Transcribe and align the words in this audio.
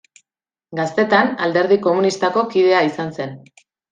Gaztetan, 0.79 1.29
Alderdi 1.47 1.77
Komunistako 1.85 2.45
kidea 2.55 2.83
izan 2.89 3.15
zen. 3.21 3.39